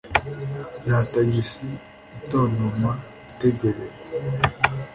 Nka 0.83 0.99
tagisi 1.11 1.69
itontoma 2.19 2.91
itegereje 3.31 3.87